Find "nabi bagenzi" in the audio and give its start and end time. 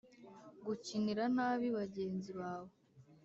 1.35-2.31